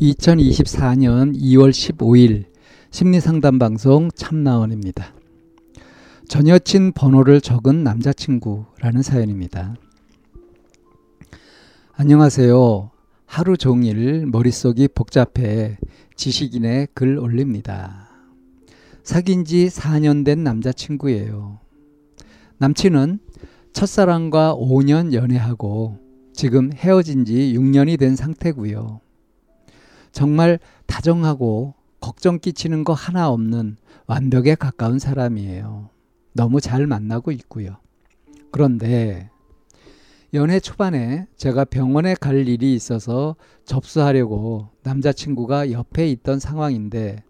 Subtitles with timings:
[0.00, 2.44] 2024년 2월 15일
[2.90, 5.14] 심리상담 방송 참나원입니다.
[6.28, 9.76] 전 여친 번호를 적은 남자친구라는 사연입니다.
[11.94, 12.90] 안녕하세요.
[13.26, 15.78] 하루 종일 머릿속이 복잡해
[16.16, 18.08] 지식인의 글 올립니다.
[19.02, 21.60] 사귄 지 4년 된 남자친구예요.
[22.58, 23.18] 남친은
[23.72, 25.98] 첫사랑과 5년 연애하고
[26.32, 29.00] 지금 헤어진 지 6년이 된 상태고요.
[30.16, 35.90] 정말 다정하고 걱정 끼치는 거 하나 없는 완벽에 가까운 사람이에요.
[36.32, 37.76] 너무 잘 만나고 있고요.
[38.50, 39.28] 그런데
[40.32, 43.36] 연애 초반에 제가 병원에 갈 일이 있어서
[43.66, 47.22] 접수하려고 남자친구가 옆에 있던 상황인데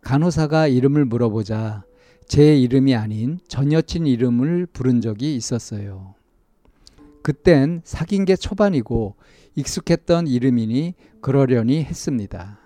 [0.00, 1.84] 간호사가 이름을 물어보자
[2.26, 6.14] 제 이름이 아닌 전 여친 이름을 부른 적이 있었어요.
[7.22, 9.16] 그땐 사귄 게 초반이고
[9.54, 12.58] 익숙했던 이름이니 그러려니 했습니다.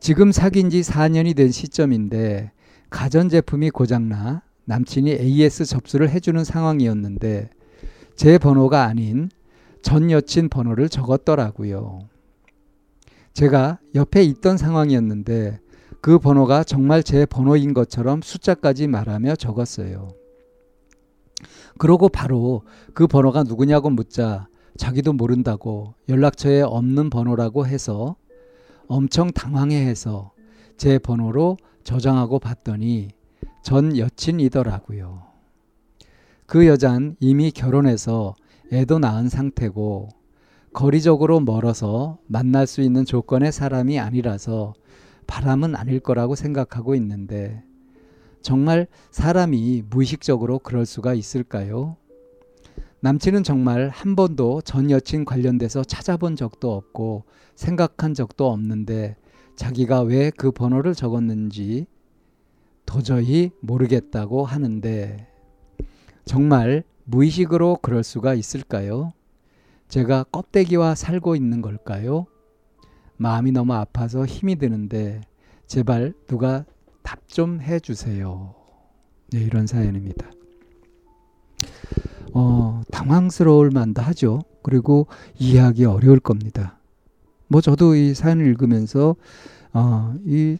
[0.00, 2.52] 지금 사귄 지 4년이 된 시점인데
[2.90, 7.50] 가전제품이 고장나 남친이 AS 접수를 해주는 상황이었는데
[8.14, 9.30] 제 번호가 아닌
[9.82, 12.08] 전 여친 번호를 적었더라고요.
[13.32, 15.60] 제가 옆에 있던 상황이었는데
[16.00, 20.08] 그 번호가 정말 제 번호인 것처럼 숫자까지 말하며 적었어요.
[21.78, 22.62] 그러고 바로
[22.94, 28.16] 그 번호가 누구냐고 묻자 자기도 모른다고 연락처에 없는 번호라고 해서
[28.86, 30.32] 엄청 당황해해서
[30.76, 33.08] 제 번호로 저장하고 봤더니
[33.62, 35.22] 전 여친이더라고요.
[36.46, 38.34] 그 여잔 이미 결혼해서
[38.72, 40.08] 애도 낳은 상태고
[40.72, 44.74] 거리적으로 멀어서 만날 수 있는 조건의 사람이 아니라서
[45.26, 47.64] 바람은 아닐 거라고 생각하고 있는데
[48.46, 51.96] 정말 사람이 무의식적으로 그럴 수가 있을까요?
[53.00, 57.24] 남친은 정말 한 번도 전 여친 관련돼서 찾아본 적도 없고
[57.56, 59.16] 생각한 적도 없는데
[59.56, 61.88] 자기가 왜 그 번호를 적었는지
[62.86, 65.26] 도저히 모르겠다고 하는데
[66.24, 69.12] 정말 무의식으로 그럴 수가 있을까요?
[69.88, 72.26] 제가 껍데기와 살고 있는 걸까요?
[73.16, 75.20] 마음이 너무 아파서 힘이 드는데
[75.66, 76.64] 제발 누가
[77.06, 78.54] 답 좀 해주세요.
[79.30, 80.26] 네, 이런 사연입니다.
[82.32, 84.40] 어, 당황스러울 만도 하죠.
[84.62, 85.06] 그리고
[85.38, 86.78] 이해하기 어려울 겁니다.
[87.48, 89.16] 뭐 저도 이 사연을 읽으면서
[89.74, 90.56] 어, 이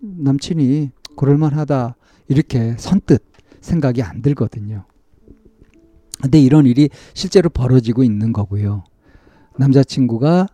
[0.00, 1.96] 남친이 그럴만하다
[2.28, 3.22] 이렇게 선뜻
[3.60, 4.86] 생각이 안 들거든요.
[6.22, 8.84] 근데 이런 일이 실제로 벌어지고 있는 거고요.
[9.58, 10.46] 남자친구가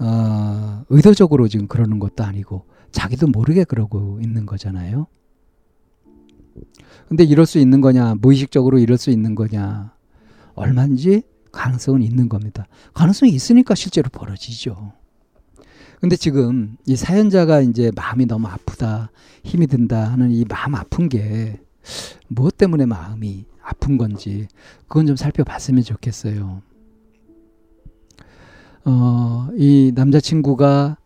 [0.00, 5.06] 어, 의도적으로 지금 그러는 것도 아니고 자기도 모르게 그러고 있는 거잖아요.
[7.08, 9.94] 근데 이럴 수 있는 거냐, 무의식적으로 이럴 수 있는 거냐,
[10.54, 12.66] 얼마인지 가능성은 있는 겁니다.
[12.94, 14.92] 가능성이 있으니까 실제로 벌어지죠.
[16.00, 19.10] 근데 지금 이 사연자가 이제 마음이 너무 아프다,
[19.44, 21.60] 힘이 든다 하는 이 마음 아픈 게
[22.28, 24.48] 무엇 때문에 마음이 아픈 건지
[24.88, 26.62] 그건 좀 살펴봤으면 좋겠어요.
[28.84, 30.96] 어, 이 남자친구가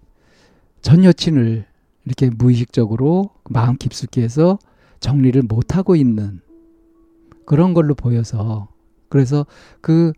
[0.80, 1.66] 전 여친을
[2.06, 4.59] 이렇게 무의식적으로 마음 깊숙이 해서
[5.00, 6.41] 정리를 못하고 있는
[7.44, 8.69] 그런 걸로 보여서
[9.09, 9.44] 그래서
[9.81, 10.12] 그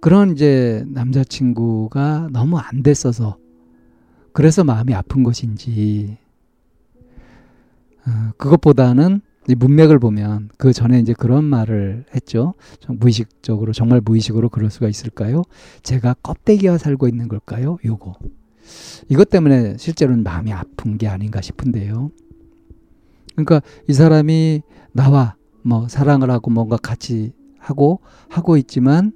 [0.00, 3.36] 그런 이제 남자친구가 너무 안 됐어서
[4.32, 6.18] 그래서 마음이 아픈 것인지
[8.06, 9.20] 어, 그것보다는
[9.56, 12.54] 문맥을 보면 그 전에 이제 그런 말을 했죠.
[12.86, 15.42] 무의식적으로 정말 무의식으로 그럴 수가 있을까요?
[15.82, 17.78] 제가 껍데기와 살고 있는 걸까요?
[17.84, 18.14] 요거
[19.08, 22.10] 이것 때문에 실제로는 마음이 아픈 게 아닌가 싶은데요.
[23.32, 24.62] 그러니까 이 사람이
[24.92, 29.12] 나와 뭐 사랑을 하고 뭔가 같이 하고 하고 있지만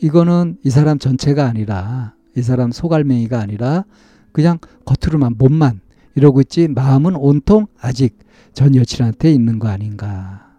[0.00, 3.84] 이거는 이 사람 전체가 아니라 이 사람 소갈맹이가 아니라
[4.32, 5.80] 그냥 겉으로만 몸만
[6.14, 8.18] 이러고 있지 마음은 온통 아직
[8.52, 10.56] 전 여친한테 있는 거 아닌가.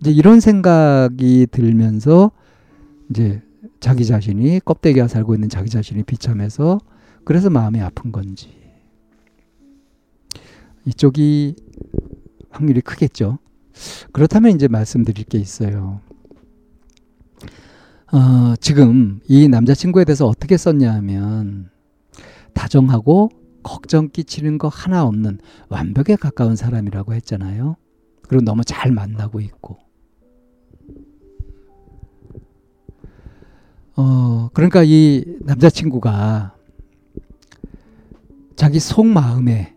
[0.00, 2.30] 이제 이런 생각이 들면서
[3.10, 3.42] 이제
[3.80, 6.80] 자기 자신이 껍데기가 살고 있는 자기 자신이 비참해서
[7.24, 8.50] 그래서 마음이 아픈 건지
[10.86, 11.56] 이쪽이
[12.50, 13.38] 확률이 크겠죠.
[14.12, 16.00] 그렇다면 이제 말씀드릴 게 있어요.
[18.12, 21.70] 어, 지금 이 남자친구에 대해서 어떻게 썼냐 하면
[22.54, 23.30] 다정하고
[23.62, 27.76] 걱정 끼치는 거 하나 없는 완벽에 가까운 사람이라고 했잖아요.
[28.22, 29.78] 그리고 너무 잘 만나고 있고.
[34.00, 36.54] 어, 그러니까 이 남자친구가
[38.56, 39.76] 자기 속마음에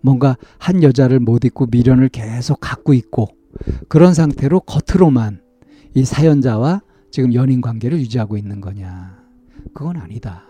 [0.00, 3.28] 뭔가 한 여자를 못 잊고 미련을 계속 갖고 있고
[3.88, 5.40] 그런 상태로 겉으로만
[5.94, 6.82] 이 사연자와
[7.12, 9.16] 지금 연인 관계를 유지하고 있는 거냐.
[9.72, 10.44] 그건 아니다.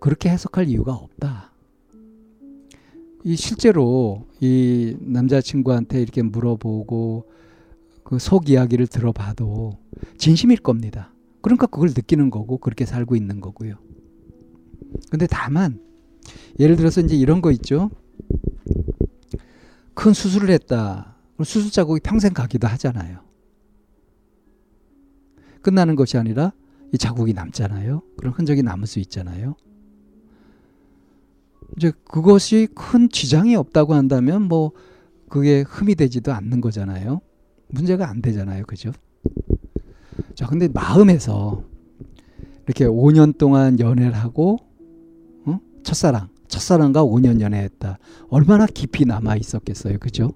[0.00, 1.50] 그렇게 해석할 이유가 없다.
[3.24, 7.26] 이 실제로 이 남자친구한테 이렇게 물어보고
[8.04, 9.76] 그 속 이야기를 들어봐도
[10.16, 11.12] 진심일 겁니다.
[11.48, 13.76] 그러니까 그걸 느끼는 거고 그렇게 살고 있는 거고요.
[15.10, 15.80] 근데 다만
[16.60, 17.90] 예를 들어서 이제 이런 거 있죠.
[19.94, 21.16] 큰 수술을 했다.
[21.42, 23.20] 수술 자국이 평생 가기도 하잖아요.
[25.62, 26.52] 끝나는 것이 아니라
[26.92, 28.02] 이 자국이 남잖아요.
[28.18, 29.56] 그런 흔적이 남을 수 있잖아요.
[31.78, 34.72] 이제 그것이 큰 지장이 없다고 한다면 뭐
[35.30, 37.22] 그게 흠이 되지도 않는 거잖아요.
[37.68, 38.64] 문제가 안 되잖아요.
[38.66, 38.92] 그죠?
[40.34, 41.64] 자, 근데 마음에서
[42.66, 44.58] 이렇게 5년 동안 연애를 하고
[45.44, 45.58] 어?
[45.82, 47.98] 첫사랑, 첫사랑과 5년 연애했다.
[48.28, 49.98] 얼마나 깊이 남아 있었겠어요.
[49.98, 50.32] 그죠?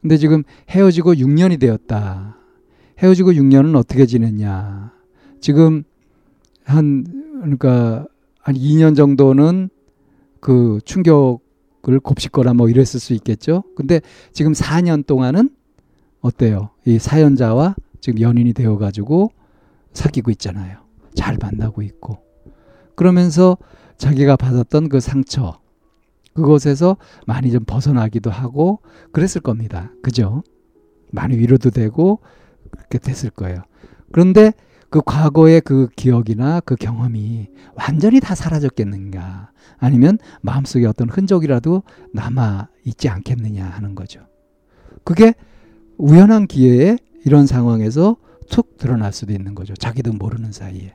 [0.00, 2.36] 근데 지금 헤어지고 6년이 되었다.
[2.98, 4.92] 헤어지고 6년은 어떻게 지냈냐?
[5.40, 5.84] 지금
[6.64, 7.04] 한
[7.40, 8.06] 그러니까
[8.40, 9.70] 한 2년 정도는
[10.40, 13.62] 그 충격을 곱씹거나 뭐 이랬을 수 있겠죠.
[13.74, 14.00] 근데
[14.32, 15.50] 지금 4년 동안은
[16.20, 16.70] 어때요?
[16.84, 19.30] 이 사연자와 지금 연인이 되어 가지고
[19.92, 20.78] 사귀고 있잖아요.
[21.14, 22.18] 잘 만나고 있고.
[22.94, 23.56] 그러면서
[23.96, 25.60] 자기가 받았던 그 상처
[26.34, 28.80] 그곳에서 많이 좀 벗어나기도 하고
[29.12, 29.92] 그랬을 겁니다.
[30.02, 30.42] 그죠?
[31.10, 32.20] 많이 위로도 되고
[32.70, 33.62] 그렇게 됐을 거예요.
[34.12, 34.52] 그런데
[34.90, 39.52] 그 과거의 그 기억이나 그 경험이 완전히 다 사라졌겠는가?
[39.78, 41.82] 아니면 마음속에 어떤 흔적이라도
[42.12, 44.20] 남아 있지 않겠느냐 하는 거죠.
[45.04, 45.34] 그게
[45.96, 48.16] 우연한 기회에 이런 상황에서
[48.48, 49.74] 툭 드러날 수도 있는 거죠.
[49.74, 50.94] 자기도 모르는 사이에.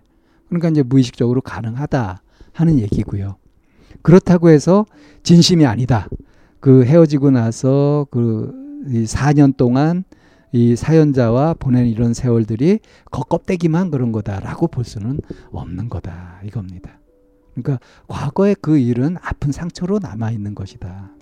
[0.49, 3.37] 그러니까 이제 무의식적으로 가능하다 하는 얘기고요.
[4.01, 4.85] 그렇다고 해서
[5.23, 6.07] 진심이 아니다.
[6.59, 8.53] 그 헤어지고 나서 그
[8.87, 10.03] 4년 동안
[10.51, 12.79] 이 사연자와 보낸 이런 세월들이
[13.11, 15.19] 겉껍데기만 그런 거다라고 볼 수는
[15.51, 16.99] 없는 거다 이겁니다.
[17.53, 21.14] 그러니까 과거의 그 일은 아픈 상처로 남아 있는 것이다.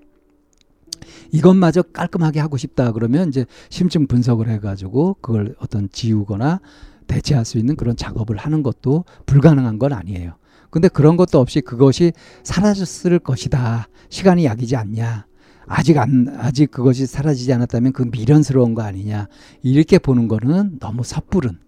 [1.31, 6.59] 이것마저 깔끔하게 하고 싶다 그러면 이제 심층 분석을 해가지고 그걸 어떤 지우거나
[7.07, 10.35] 대체할 수 있는 그런 작업을 하는 것도 불가능한 건 아니에요.
[10.69, 13.87] 근데 그런 것도 없이 그것이 사라졌을 것이다.
[14.09, 15.27] 시간이 약이지 않냐.
[15.65, 19.27] 아직 안 아직 그것이 사라지지 않았다면 그 미련스러운 거 아니냐.
[19.61, 21.59] 이렇게 보는 거는 너무 섣부른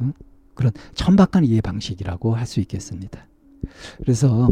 [0.00, 0.12] 응?
[0.54, 3.26] 그런 천박한 이해 방식이라고 할 수 있겠습니다.
[3.98, 4.50] 그래서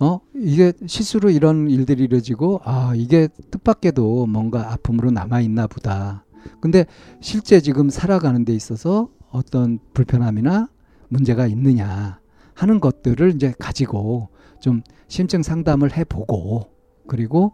[0.00, 6.24] 어 이게 실수로 이런 일들이 이루어지고 아 이게 뜻밖에도 뭔가 아픔으로 남아 있나 보다.
[6.60, 6.84] 근데
[7.20, 10.68] 실제 지금 살아가는 데 있어서 어떤 불편함이나
[11.08, 12.20] 문제가 있느냐
[12.54, 14.28] 하는 것들을 이제 가지고
[14.60, 16.70] 좀 심층 상담을 해보고
[17.06, 17.52] 그리고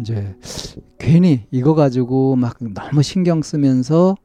[0.00, 0.36] 이제
[0.98, 4.16] 괜히 이거 가지고 막 너무 신경 쓰면서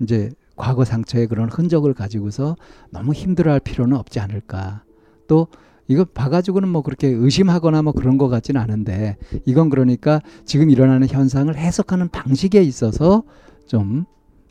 [0.00, 2.56] 이제 과거 상처의 그런 흔적을 가지고서
[2.90, 4.84] 너무 힘들어할 필요는 없지 않을까.
[5.28, 5.48] 또
[5.88, 11.54] 이거 봐가지고는 뭐 그렇게 의심하거나 뭐 그런 것 같지는 않은데 이건 그러니까 지금 일어나는 현상을
[11.56, 13.22] 해석하는 방식에 있어서
[13.66, 14.04] 좀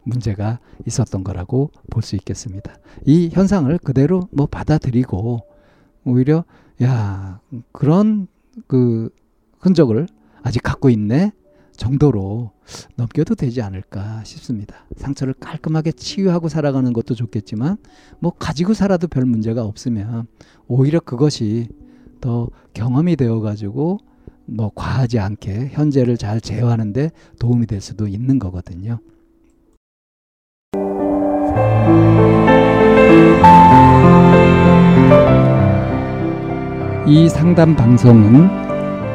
[0.04, 2.76] 문제가 있었던 거라고 볼 수 있겠습니다.
[3.06, 5.42] 이 현상을 그대로 뭐 받아들이고
[6.06, 6.46] 오히려
[6.84, 7.40] 야
[7.72, 8.28] 그런
[8.68, 9.10] 그
[9.60, 10.08] 흔적을
[10.44, 11.32] 아직 갖고 있네
[11.78, 12.52] 정도로
[12.96, 14.86] 넘겨도 되지 않을까 싶습니다.
[14.96, 17.78] 상처를 깔끔하게 치유하고 살아가는 것도 좋겠지만
[18.20, 20.28] 뭐 가지고 살아도 별 문제가 없으면
[20.68, 21.70] 오히려 그것이
[22.22, 24.00] 더 경험이 되어 가지고
[24.46, 29.00] 뭐 과하지 않게 현재를 잘 제어하는데 도움이 될 수도 있는 거거든요.
[37.08, 38.65] 이 상담 방송은